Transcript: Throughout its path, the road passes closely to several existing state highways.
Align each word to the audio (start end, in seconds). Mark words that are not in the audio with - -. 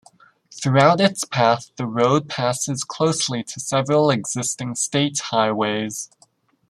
Throughout 0.55 0.99
its 0.99 1.25
path, 1.25 1.69
the 1.75 1.85
road 1.85 2.27
passes 2.27 2.83
closely 2.83 3.43
to 3.43 3.59
several 3.59 4.09
existing 4.09 4.73
state 4.73 5.19
highways. 5.25 6.09